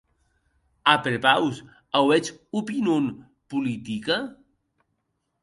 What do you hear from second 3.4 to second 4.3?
politica?